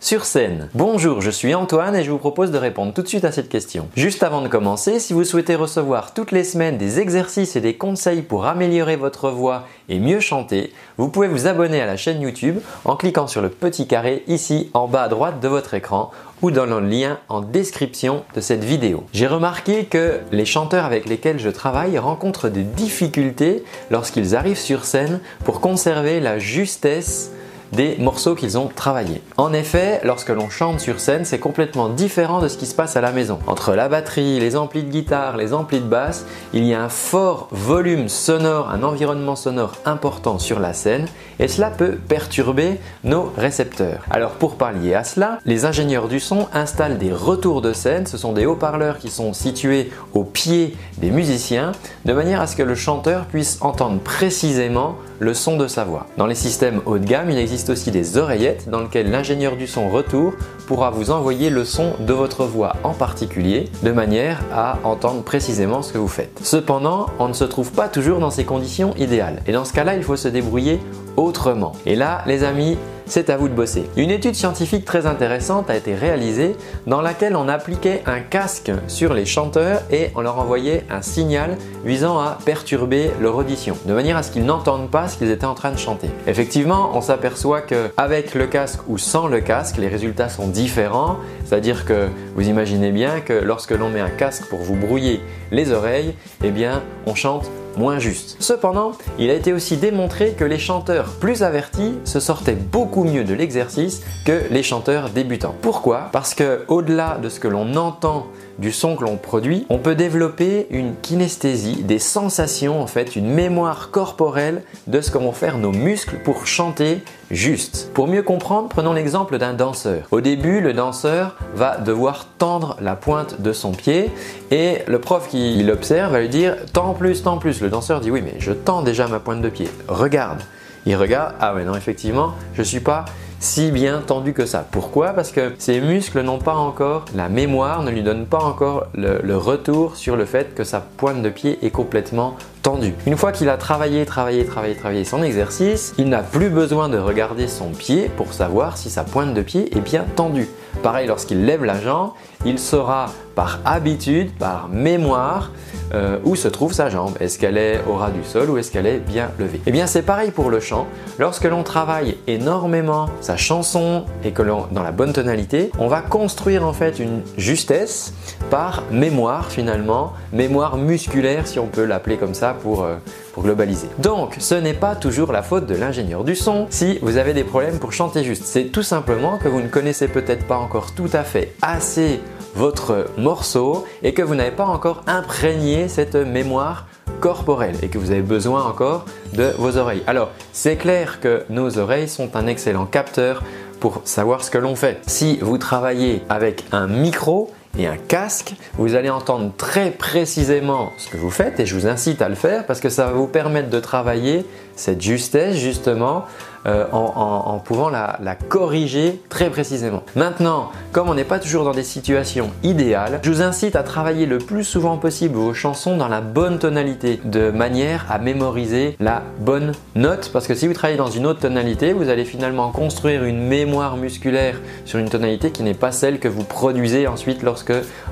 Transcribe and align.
sur 0.00 0.24
scène. 0.24 0.70
Bonjour, 0.74 1.20
je 1.20 1.30
suis 1.30 1.54
Antoine 1.54 1.94
et 1.94 2.04
je 2.04 2.10
vous 2.10 2.18
propose 2.18 2.50
de 2.50 2.56
répondre 2.56 2.94
tout 2.94 3.02
de 3.02 3.06
suite 3.06 3.26
à 3.26 3.32
cette 3.32 3.50
question. 3.50 3.86
Juste 3.94 4.22
avant 4.22 4.40
de 4.40 4.48
commencer, 4.48 4.98
si 4.98 5.12
vous 5.12 5.24
souhaitez 5.24 5.54
recevoir 5.54 6.14
toutes 6.14 6.32
les 6.32 6.42
semaines 6.42 6.78
des 6.78 7.00
exercices 7.00 7.54
et 7.54 7.60
des 7.60 7.74
conseils 7.74 8.22
pour 8.22 8.46
améliorer 8.46 8.96
votre 8.96 9.28
voix 9.30 9.66
et 9.90 9.98
mieux 9.98 10.20
chanter, 10.20 10.72
vous 10.96 11.08
pouvez 11.08 11.28
vous 11.28 11.46
abonner 11.46 11.82
à 11.82 11.86
la 11.86 11.98
chaîne 11.98 12.22
YouTube 12.22 12.60
en 12.86 12.96
cliquant 12.96 13.26
sur 13.26 13.42
le 13.42 13.50
petit 13.50 13.86
carré 13.86 14.24
ici 14.26 14.70
en 14.72 14.88
bas 14.88 15.02
à 15.02 15.08
droite 15.08 15.38
de 15.40 15.48
votre 15.48 15.74
écran 15.74 16.10
ou 16.40 16.50
dans 16.50 16.64
le 16.64 16.80
lien 16.80 17.18
en 17.28 17.42
description 17.42 18.24
de 18.34 18.40
cette 18.40 18.64
vidéo. 18.64 19.04
J'ai 19.12 19.26
remarqué 19.26 19.84
que 19.84 20.20
les 20.32 20.46
chanteurs 20.46 20.86
avec 20.86 21.06
lesquels 21.06 21.38
je 21.38 21.50
travaille 21.50 21.98
rencontrent 21.98 22.48
des 22.48 22.62
difficultés 22.62 23.64
lorsqu'ils 23.90 24.34
arrivent 24.34 24.56
sur 24.56 24.86
scène 24.86 25.20
pour 25.44 25.60
conserver 25.60 26.20
la 26.20 26.38
justesse 26.38 27.32
des 27.72 27.96
morceaux 27.98 28.34
qu'ils 28.34 28.58
ont 28.58 28.68
travaillés. 28.68 29.22
En 29.36 29.52
effet, 29.52 30.00
lorsque 30.04 30.30
l'on 30.30 30.50
chante 30.50 30.80
sur 30.80 31.00
scène, 31.00 31.24
c'est 31.24 31.38
complètement 31.38 31.88
différent 31.88 32.40
de 32.40 32.48
ce 32.48 32.56
qui 32.56 32.66
se 32.66 32.74
passe 32.74 32.96
à 32.96 33.00
la 33.00 33.12
maison. 33.12 33.38
Entre 33.46 33.74
la 33.74 33.88
batterie, 33.88 34.40
les 34.40 34.56
amplis 34.56 34.82
de 34.82 34.90
guitare, 34.90 35.36
les 35.36 35.52
amplis 35.52 35.80
de 35.80 35.84
basse, 35.84 36.26
il 36.52 36.64
y 36.64 36.74
a 36.74 36.82
un 36.82 36.88
fort 36.88 37.48
volume 37.50 38.08
sonore, 38.08 38.70
un 38.70 38.82
environnement 38.82 39.36
sonore 39.36 39.72
important 39.84 40.38
sur 40.38 40.60
la 40.60 40.72
scène 40.72 41.06
et 41.38 41.48
cela 41.48 41.70
peut 41.70 41.96
perturber 41.96 42.78
nos 43.04 43.32
récepteurs. 43.36 44.00
Alors 44.10 44.32
pour 44.32 44.56
pallier 44.56 44.94
à 44.94 45.04
cela, 45.04 45.38
les 45.44 45.64
ingénieurs 45.64 46.08
du 46.08 46.20
son 46.20 46.48
installent 46.52 46.98
des 46.98 47.12
retours 47.12 47.62
de 47.62 47.72
scène, 47.72 48.06
ce 48.06 48.18
sont 48.18 48.32
des 48.32 48.46
haut-parleurs 48.46 48.98
qui 48.98 49.10
sont 49.10 49.32
situés 49.32 49.90
au 50.12 50.24
pied 50.24 50.76
des 50.98 51.10
musiciens 51.10 51.72
de 52.04 52.12
manière 52.12 52.40
à 52.40 52.46
ce 52.46 52.56
que 52.56 52.62
le 52.62 52.74
chanteur 52.74 53.26
puisse 53.26 53.58
entendre 53.60 54.00
précisément 54.00 54.96
le 55.20 55.34
son 55.34 55.56
de 55.56 55.68
sa 55.68 55.84
voix. 55.84 56.06
Dans 56.16 56.26
les 56.26 56.34
systèmes 56.34 56.80
haut 56.86 56.98
de 56.98 57.04
gamme, 57.04 57.30
il 57.30 57.38
existe 57.38 57.70
aussi 57.70 57.90
des 57.90 58.16
oreillettes 58.16 58.68
dans 58.68 58.80
lesquelles 58.80 59.10
l'ingénieur 59.10 59.56
du 59.56 59.66
son 59.66 59.88
retour 59.88 60.32
pourra 60.66 60.90
vous 60.90 61.10
envoyer 61.10 61.50
le 61.50 61.64
son 61.64 61.92
de 62.00 62.12
votre 62.12 62.44
voix 62.44 62.74
en 62.82 62.94
particulier 62.94 63.68
de 63.82 63.92
manière 63.92 64.40
à 64.52 64.78
entendre 64.82 65.22
précisément 65.22 65.82
ce 65.82 65.92
que 65.92 65.98
vous 65.98 66.08
faites. 66.08 66.40
Cependant, 66.42 67.06
on 67.18 67.28
ne 67.28 67.34
se 67.34 67.44
trouve 67.44 67.70
pas 67.70 67.88
toujours 67.88 68.18
dans 68.18 68.30
ces 68.30 68.44
conditions 68.44 68.94
idéales 68.96 69.42
et 69.46 69.52
dans 69.52 69.64
ce 69.64 69.72
cas-là, 69.74 69.94
il 69.94 70.02
faut 70.02 70.16
se 70.16 70.28
débrouiller 70.28 70.80
autrement. 71.16 71.72
Et 71.84 71.96
là, 71.96 72.22
les 72.26 72.42
amis, 72.42 72.78
c'est 73.10 73.28
à 73.28 73.36
vous 73.36 73.48
de 73.48 73.54
bosser. 73.54 73.84
Une 73.96 74.10
étude 74.10 74.36
scientifique 74.36 74.84
très 74.84 75.06
intéressante 75.06 75.68
a 75.68 75.76
été 75.76 75.94
réalisée 75.94 76.54
dans 76.86 77.00
laquelle 77.00 77.34
on 77.34 77.48
appliquait 77.48 78.02
un 78.06 78.20
casque 78.20 78.70
sur 78.86 79.14
les 79.14 79.26
chanteurs 79.26 79.82
et 79.90 80.10
on 80.14 80.20
leur 80.20 80.38
envoyait 80.38 80.84
un 80.90 81.02
signal 81.02 81.56
visant 81.84 82.20
à 82.20 82.38
perturber 82.44 83.10
leur 83.20 83.36
audition, 83.36 83.76
de 83.86 83.92
manière 83.92 84.16
à 84.16 84.22
ce 84.22 84.30
qu'ils 84.30 84.44
n'entendent 84.44 84.90
pas 84.90 85.08
ce 85.08 85.16
qu'ils 85.16 85.30
étaient 85.30 85.44
en 85.44 85.54
train 85.54 85.72
de 85.72 85.78
chanter. 85.78 86.08
Effectivement, 86.28 86.92
on 86.94 87.00
s'aperçoit 87.00 87.62
qu'avec 87.62 88.34
le 88.34 88.46
casque 88.46 88.80
ou 88.88 88.96
sans 88.96 89.26
le 89.26 89.40
casque, 89.40 89.76
les 89.78 89.88
résultats 89.88 90.28
sont 90.28 90.46
différents, 90.46 91.16
c'est-à-dire 91.44 91.84
que 91.84 92.08
vous 92.36 92.48
imaginez 92.48 92.92
bien 92.92 93.20
que 93.20 93.32
lorsque 93.32 93.72
l'on 93.72 93.88
met 93.88 94.00
un 94.00 94.10
casque 94.10 94.44
pour 94.46 94.60
vous 94.60 94.76
brouiller 94.76 95.20
les 95.50 95.72
oreilles, 95.72 96.14
eh 96.44 96.50
bien, 96.50 96.82
on 97.06 97.14
chante 97.16 97.50
moins 97.80 97.98
juste. 97.98 98.36
Cependant, 98.40 98.92
il 99.18 99.30
a 99.30 99.34
été 99.34 99.54
aussi 99.54 99.78
démontré 99.78 100.32
que 100.32 100.44
les 100.44 100.58
chanteurs 100.58 101.14
plus 101.18 101.42
avertis 101.42 101.94
se 102.04 102.20
sortaient 102.20 102.54
beaucoup 102.54 103.04
mieux 103.04 103.24
de 103.24 103.32
l'exercice 103.32 104.02
que 104.26 104.42
les 104.50 104.62
chanteurs 104.62 105.08
débutants. 105.08 105.54
Pourquoi? 105.62 106.10
Parce 106.12 106.34
que 106.34 106.64
au-delà 106.68 107.16
de 107.16 107.30
ce 107.30 107.40
que 107.40 107.48
l'on 107.48 107.74
entend 107.76 108.26
du 108.58 108.70
son 108.70 108.96
que 108.96 109.04
l'on 109.04 109.16
produit, 109.16 109.64
on 109.70 109.78
peut 109.78 109.94
développer 109.94 110.66
une 110.68 110.94
kinesthésie, 111.00 111.82
des 111.82 111.98
sensations 111.98 112.82
en 112.82 112.86
fait, 112.86 113.16
une 113.16 113.30
mémoire 113.30 113.90
corporelle 113.90 114.62
de 114.86 115.00
ce 115.00 115.10
que 115.10 115.16
vont 115.16 115.32
faire 115.32 115.56
nos 115.56 115.72
muscles 115.72 116.18
pour 116.22 116.46
chanter 116.46 117.00
juste. 117.30 117.90
Pour 117.94 118.08
mieux 118.08 118.22
comprendre, 118.22 118.68
prenons 118.68 118.92
l'exemple 118.92 119.38
d'un 119.38 119.52
danseur. 119.52 120.06
Au 120.10 120.20
début, 120.20 120.60
le 120.60 120.72
danseur 120.72 121.36
va 121.54 121.76
devoir 121.76 122.26
tendre 122.38 122.76
la 122.80 122.96
pointe 122.96 123.40
de 123.40 123.52
son 123.52 123.72
pied 123.72 124.10
et 124.50 124.78
le 124.86 124.98
prof 124.98 125.28
qui 125.28 125.62
l'observe 125.62 126.12
va 126.12 126.20
lui 126.20 126.28
dire 126.28 126.56
tends 126.72 126.94
plus, 126.94 127.22
tends 127.22 127.38
plus. 127.38 127.60
Le 127.60 127.68
danseur 127.68 128.00
dit 128.00 128.10
oui 128.10 128.22
mais 128.22 128.34
je 128.38 128.52
tends 128.52 128.82
déjà 128.82 129.06
ma 129.06 129.20
pointe 129.20 129.42
de 129.42 129.48
pied. 129.48 129.68
Regarde. 129.88 130.40
Il 130.86 130.96
regarde, 130.96 131.34
ah 131.40 131.54
ouais 131.54 131.64
non 131.64 131.74
effectivement, 131.74 132.32
je 132.54 132.62
suis 132.62 132.80
pas 132.80 133.04
si 133.40 133.70
bien 133.72 134.02
tendu 134.06 134.34
que 134.34 134.44
ça. 134.44 134.66
Pourquoi? 134.70 135.08
Parce 135.08 135.32
que 135.32 135.54
ses 135.58 135.80
muscles 135.80 136.20
n'ont 136.20 136.38
pas 136.38 136.54
encore 136.54 137.06
la 137.14 137.30
mémoire, 137.30 137.82
ne 137.82 137.90
lui 137.90 138.02
donnent 138.02 138.26
pas 138.26 138.38
encore 138.38 138.86
le, 138.94 139.36
retour 139.36 139.96
sur 139.96 140.16
le 140.16 140.26
fait 140.26 140.54
que 140.54 140.62
sa 140.62 140.80
pointe 140.80 141.22
de 141.22 141.30
pied 141.30 141.58
est 141.62 141.70
complètement 141.70 142.36
tendue. 142.62 142.94
Une 143.06 143.16
fois 143.16 143.32
qu'il 143.32 143.48
a 143.48 143.56
travaillé, 143.56 144.04
travaillé, 144.04 144.44
travaillé, 144.44 144.74
travaillé 144.74 145.04
son 145.04 145.22
exercice, 145.22 145.94
il 145.96 146.10
n'a 146.10 146.22
plus 146.22 146.50
besoin 146.50 146.90
de 146.90 146.98
regarder 146.98 147.48
son 147.48 147.70
pied 147.70 148.10
pour 148.14 148.34
savoir 148.34 148.76
si 148.76 148.90
sa 148.90 149.04
pointe 149.04 149.32
de 149.32 149.40
pied 149.40 149.74
est 149.74 149.80
bien 149.80 150.04
tendue. 150.14 150.48
Pareil, 150.82 151.06
lorsqu'il 151.08 151.46
lève 151.46 151.64
la 151.64 151.80
jambe, 151.80 152.10
il 152.44 152.58
saura 152.58 153.06
par 153.34 153.60
habitude, 153.64 154.30
par 154.38 154.68
mémoire, 154.68 155.50
euh, 155.94 156.18
où 156.24 156.36
se 156.36 156.48
trouve 156.48 156.72
sa 156.72 156.88
jambe? 156.88 157.14
Est-ce 157.20 157.38
qu'elle 157.38 157.56
est 157.56 157.80
au 157.88 157.94
ras 157.94 158.10
du 158.10 158.24
sol 158.24 158.50
ou 158.50 158.58
est-ce 158.58 158.70
qu'elle 158.70 158.86
est 158.86 158.98
bien 158.98 159.30
levée? 159.38 159.60
Eh 159.66 159.72
bien 159.72 159.86
c'est 159.86 160.02
pareil 160.02 160.30
pour 160.30 160.50
le 160.50 160.60
chant. 160.60 160.86
Lorsque 161.18 161.44
l'on 161.44 161.62
travaille 161.62 162.16
énormément 162.26 163.08
sa 163.20 163.36
chanson 163.36 164.04
et 164.24 164.32
que 164.32 164.42
l'on 164.42 164.66
dans 164.70 164.82
la 164.82 164.92
bonne 164.92 165.12
tonalité, 165.12 165.70
on 165.78 165.88
va 165.88 166.00
construire 166.00 166.64
en 166.64 166.72
fait 166.72 166.98
une 166.98 167.22
justesse 167.36 168.12
par 168.50 168.82
mémoire 168.90 169.50
finalement, 169.50 170.12
mémoire 170.32 170.76
musculaire 170.76 171.46
si 171.46 171.58
on 171.58 171.66
peut 171.66 171.84
l'appeler 171.84 172.16
comme 172.16 172.34
ça 172.34 172.54
pour, 172.62 172.84
euh, 172.84 172.96
pour 173.32 173.42
globaliser. 173.42 173.88
Donc 173.98 174.36
ce 174.38 174.54
n'est 174.54 174.74
pas 174.74 174.94
toujours 174.94 175.32
la 175.32 175.42
faute 175.42 175.66
de 175.66 175.74
l'ingénieur 175.74 176.24
du 176.24 176.34
son 176.34 176.66
si 176.70 176.98
vous 177.02 177.16
avez 177.16 177.34
des 177.34 177.44
problèmes 177.44 177.78
pour 177.78 177.92
chanter 177.92 178.24
juste. 178.24 178.44
C'est 178.44 178.66
tout 178.66 178.82
simplement 178.82 179.38
que 179.38 179.48
vous 179.48 179.60
ne 179.60 179.68
connaissez 179.68 180.08
peut-être 180.08 180.46
pas 180.46 180.58
encore 180.58 180.92
tout 180.94 181.10
à 181.12 181.24
fait 181.24 181.54
assez 181.62 182.20
votre 182.54 183.06
morceau 183.16 183.84
et 184.02 184.12
que 184.14 184.22
vous 184.22 184.34
n'avez 184.34 184.50
pas 184.50 184.66
encore 184.66 185.02
imprégné 185.06 185.88
cette 185.88 186.16
mémoire 186.16 186.86
corporelle 187.20 187.76
et 187.82 187.88
que 187.88 187.98
vous 187.98 188.10
avez 188.10 188.22
besoin 188.22 188.64
encore 188.64 189.04
de 189.34 189.52
vos 189.58 189.76
oreilles. 189.76 190.02
Alors, 190.06 190.30
c'est 190.52 190.76
clair 190.76 191.20
que 191.20 191.44
nos 191.50 191.78
oreilles 191.78 192.08
sont 192.08 192.36
un 192.36 192.46
excellent 192.46 192.86
capteur 192.86 193.42
pour 193.78 194.02
savoir 194.04 194.44
ce 194.44 194.50
que 194.50 194.58
l'on 194.58 194.76
fait. 194.76 195.00
Si 195.06 195.38
vous 195.40 195.58
travaillez 195.58 196.22
avec 196.28 196.64
un 196.72 196.86
micro, 196.86 197.50
et 197.78 197.86
un 197.86 197.96
casque, 197.96 198.54
vous 198.74 198.94
allez 198.94 199.10
entendre 199.10 199.52
très 199.56 199.90
précisément 199.90 200.92
ce 200.98 201.08
que 201.08 201.16
vous 201.16 201.30
faites 201.30 201.60
et 201.60 201.66
je 201.66 201.74
vous 201.74 201.86
incite 201.86 202.20
à 202.20 202.28
le 202.28 202.34
faire 202.34 202.66
parce 202.66 202.80
que 202.80 202.88
ça 202.88 203.06
va 203.06 203.12
vous 203.12 203.26
permettre 203.26 203.70
de 203.70 203.80
travailler 203.80 204.44
cette 204.76 205.00
justesse 205.00 205.56
justement 205.56 206.24
euh, 206.66 206.84
en, 206.92 207.58
pouvant 207.58 207.88
la, 207.88 208.18
corriger 208.48 209.22
très 209.30 209.48
précisément. 209.48 210.02
Maintenant, 210.14 210.70
comme 210.92 211.08
on 211.08 211.14
n'est 211.14 211.24
pas 211.24 211.38
toujours 211.38 211.64
dans 211.64 211.72
des 211.72 211.82
situations 211.82 212.50
idéales, 212.62 213.20
je 213.22 213.30
vous 213.30 213.40
incite 213.40 213.76
à 213.76 213.82
travailler 213.82 214.26
le 214.26 214.36
plus 214.36 214.64
souvent 214.64 214.98
possible 214.98 215.36
vos 215.36 215.54
chansons 215.54 215.96
dans 215.96 216.08
la 216.08 216.20
bonne 216.20 216.58
tonalité, 216.58 217.18
de 217.24 217.50
manière 217.50 218.04
à 218.10 218.18
mémoriser 218.18 218.96
la 219.00 219.22
bonne 219.38 219.72
note, 219.94 220.30
parce 220.34 220.46
que 220.46 220.54
si 220.54 220.66
vous 220.66 220.74
travaillez 220.74 220.98
dans 220.98 221.10
une 221.10 221.26
autre 221.26 221.40
tonalité, 221.40 221.94
vous 221.94 222.10
allez 222.10 222.26
finalement 222.26 222.70
construire 222.72 223.24
une 223.24 223.40
mémoire 223.40 223.96
musculaire 223.96 224.60
sur 224.84 224.98
une 224.98 225.08
tonalité 225.08 225.52
qui 225.52 225.62
n'est 225.62 225.72
pas 225.72 225.92
celle 225.92 226.18
que 226.18 226.28
vous 226.28 226.44
produisez 226.44 227.06
ensuite 227.06 227.42
lorsque 227.42 227.59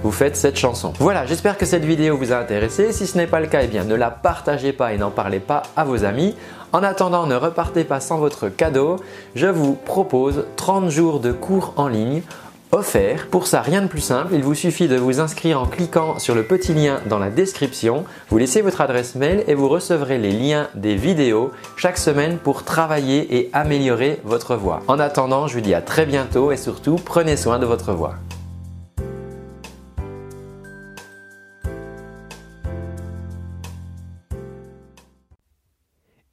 vous 0.02 0.12
faites 0.12 0.36
cette 0.36 0.56
chanson. 0.56 0.92
Voilà, 0.98 1.26
j'espère 1.26 1.58
que 1.58 1.66
cette 1.66 1.84
vidéo 1.84 2.16
vous 2.16 2.32
a 2.32 2.36
intéressé. 2.36 2.92
Si 2.92 3.06
ce 3.06 3.16
n'est 3.16 3.26
pas 3.26 3.40
le 3.40 3.46
cas, 3.46 3.62
eh 3.62 3.66
bien 3.66 3.84
ne 3.84 3.94
la 3.94 4.10
partagez 4.10 4.72
pas 4.72 4.92
et 4.92 4.98
n'en 4.98 5.10
parlez 5.10 5.40
pas 5.40 5.62
à 5.76 5.84
vos 5.84 6.04
amis. 6.04 6.34
En 6.72 6.82
attendant, 6.82 7.26
ne 7.26 7.34
repartez 7.34 7.84
pas 7.84 8.00
sans 8.00 8.18
votre 8.18 8.48
cadeau. 8.48 8.96
Je 9.34 9.46
vous 9.46 9.74
propose 9.74 10.44
30 10.56 10.90
jours 10.90 11.20
de 11.20 11.32
cours 11.32 11.72
en 11.76 11.88
ligne 11.88 12.22
offerts. 12.72 13.26
Pour 13.28 13.46
ça, 13.46 13.62
rien 13.62 13.82
de 13.82 13.86
plus 13.86 14.00
simple, 14.00 14.34
il 14.34 14.42
vous 14.42 14.54
suffit 14.54 14.88
de 14.88 14.96
vous 14.96 15.20
inscrire 15.20 15.60
en 15.60 15.66
cliquant 15.66 16.18
sur 16.18 16.34
le 16.34 16.42
petit 16.42 16.74
lien 16.74 17.00
dans 17.08 17.18
la 17.18 17.30
description. 17.30 18.04
Vous 18.28 18.38
laissez 18.38 18.60
votre 18.60 18.80
adresse 18.80 19.14
mail 19.14 19.44
et 19.46 19.54
vous 19.54 19.68
recevrez 19.68 20.18
les 20.18 20.32
liens 20.32 20.68
des 20.74 20.94
vidéos 20.94 21.50
chaque 21.76 21.98
semaine 21.98 22.38
pour 22.38 22.64
travailler 22.64 23.38
et 23.38 23.50
améliorer 23.52 24.20
votre 24.24 24.56
voix. 24.56 24.82
En 24.88 24.98
attendant, 24.98 25.46
je 25.46 25.54
vous 25.54 25.60
dis 25.60 25.74
à 25.74 25.80
très 25.80 26.06
bientôt 26.06 26.52
et 26.52 26.56
surtout, 26.56 26.96
prenez 26.96 27.36
soin 27.36 27.58
de 27.58 27.66
votre 27.66 27.92
voix. 27.92 28.14